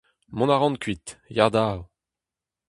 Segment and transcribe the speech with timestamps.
[0.35, 1.05] Mont a ran kuit,
[1.35, 1.67] ya da!